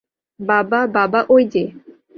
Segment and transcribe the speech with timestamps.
[0.39, 1.63] বাবা, বাবা, ঐ যে!